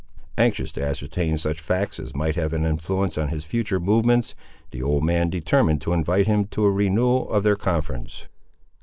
[0.35, 4.33] Anxious to ascertain such facts as might have an influence on his future movements,
[4.71, 8.27] the old man determined to invite him to a renewal of their conference.